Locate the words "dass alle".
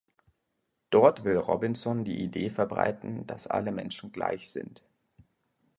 3.27-3.71